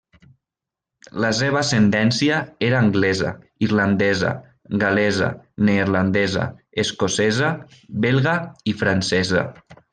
La 1.25 1.29
seva 1.39 1.59
ascendència 1.59 2.39
era 2.69 2.79
anglesa, 2.85 3.35
irlandesa, 3.67 4.33
gal·lesa, 4.85 5.29
neerlandesa, 5.69 6.51
escocesa, 6.87 7.55
belga 8.07 8.39
i 8.75 8.79
francesa. 8.85 9.49